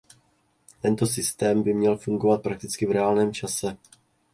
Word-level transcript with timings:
Tento 0.81 1.05
systém 1.05 1.63
by 1.63 1.73
měl 1.73 1.97
fungovat 1.97 2.43
praktcky 2.43 2.85
v 2.85 2.91
reálném 2.91 3.33
čase. 3.33 3.77